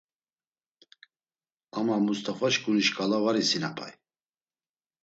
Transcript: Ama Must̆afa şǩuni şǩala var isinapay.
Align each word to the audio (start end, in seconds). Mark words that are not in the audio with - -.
Ama 1.77 1.95
Must̆afa 2.05 2.47
şǩuni 2.53 2.83
şǩala 2.87 3.19
var 3.23 3.35
isinapay. 3.41 3.93